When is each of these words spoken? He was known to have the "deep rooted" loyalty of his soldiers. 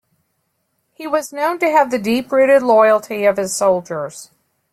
He 0.93 1.05
was 1.05 1.31
known 1.31 1.59
to 1.59 1.69
have 1.69 1.91
the 1.91 1.99
"deep 1.99 2.31
rooted" 2.31 2.63
loyalty 2.63 3.25
of 3.25 3.37
his 3.37 3.55
soldiers. 3.55 4.31